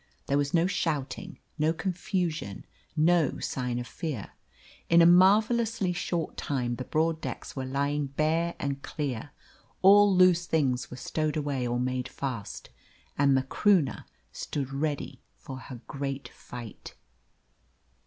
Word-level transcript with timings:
There 0.25 0.37
was 0.39 0.51
no 0.51 0.65
shouting, 0.65 1.37
no 1.59 1.73
confusion, 1.73 2.65
no 2.97 3.37
sign 3.37 3.77
of 3.77 3.85
fear. 3.85 4.31
In 4.89 4.99
a 4.99 5.05
marvellously 5.05 5.93
short 5.93 6.37
time 6.37 6.77
the 6.77 6.83
broad 6.85 7.21
decks 7.21 7.55
were 7.55 7.67
lying 7.67 8.07
bare 8.07 8.55
and 8.57 8.81
clear, 8.81 9.29
all 9.83 10.11
loose 10.15 10.47
things 10.47 10.89
were 10.89 10.97
stowed 10.97 11.37
away 11.37 11.67
or 11.67 11.79
made 11.79 12.09
fast, 12.09 12.71
and 13.15 13.37
the 13.37 13.43
Croonah 13.43 14.05
stood 14.31 14.73
ready 14.73 15.21
for 15.35 15.59
her 15.59 15.81
great 15.87 16.29
fight. 16.29 16.95